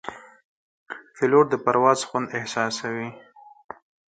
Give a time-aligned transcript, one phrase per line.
[1.15, 3.09] پیلوټ د پرواز خوند احساسوي.